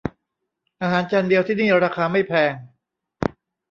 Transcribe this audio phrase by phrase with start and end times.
[0.81, 2.53] อาหารจานเดียวที่นี่ราคาไม่แพง